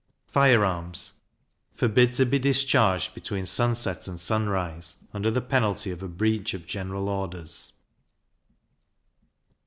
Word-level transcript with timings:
Fire 0.25 0.65
arms 0.65 1.13
forbid 1.75 2.13
to 2.13 2.25
be 2.25 2.39
discharged 2.39 3.13
between 3.13 3.45
sun 3.45 3.75
set 3.75 4.07
and 4.07 4.19
sun 4.19 4.49
rise, 4.49 4.95
under 5.13 5.29
the 5.29 5.41
penalty 5.41 5.91
of 5.91 6.01
a 6.01 6.07
breach 6.09 6.55
of 6.55 6.65
general 6.65 7.07
orders. 7.07 7.71